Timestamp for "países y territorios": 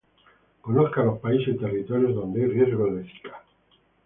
1.19-2.15